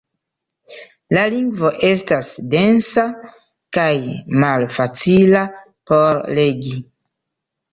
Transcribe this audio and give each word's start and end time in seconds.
La 1.17 1.25
lingvo 1.33 1.69
estas 1.89 2.29
densa 2.53 3.03
kaj 3.79 3.87
malfacila 4.45 5.45
por 5.93 6.23
legi. 6.41 6.75